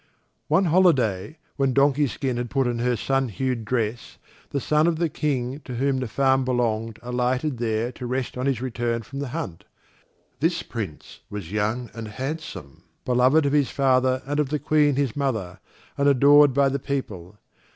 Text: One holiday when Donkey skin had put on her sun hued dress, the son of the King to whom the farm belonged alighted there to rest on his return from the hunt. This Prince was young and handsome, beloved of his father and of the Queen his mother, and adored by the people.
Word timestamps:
One 0.47 0.65
holiday 0.65 1.37
when 1.57 1.75
Donkey 1.75 2.07
skin 2.07 2.37
had 2.37 2.49
put 2.49 2.65
on 2.67 2.79
her 2.79 2.95
sun 2.95 3.29
hued 3.29 3.63
dress, 3.65 4.17
the 4.49 4.59
son 4.59 4.87
of 4.87 4.95
the 4.95 5.09
King 5.09 5.59
to 5.65 5.75
whom 5.75 5.99
the 5.99 6.07
farm 6.07 6.43
belonged 6.43 6.97
alighted 7.03 7.59
there 7.59 7.91
to 7.91 8.07
rest 8.07 8.35
on 8.35 8.47
his 8.47 8.63
return 8.63 9.03
from 9.03 9.19
the 9.19 9.27
hunt. 9.27 9.63
This 10.39 10.63
Prince 10.63 11.19
was 11.29 11.51
young 11.51 11.91
and 11.93 12.07
handsome, 12.07 12.81
beloved 13.05 13.45
of 13.45 13.53
his 13.53 13.69
father 13.69 14.23
and 14.25 14.39
of 14.39 14.49
the 14.49 14.57
Queen 14.57 14.95
his 14.95 15.15
mother, 15.15 15.59
and 15.99 16.09
adored 16.09 16.51
by 16.51 16.67
the 16.67 16.79
people. 16.79 17.37